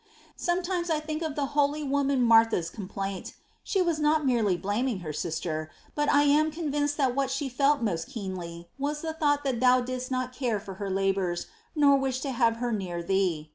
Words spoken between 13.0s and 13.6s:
Thee.